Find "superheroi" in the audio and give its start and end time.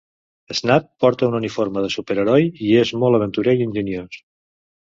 1.97-2.49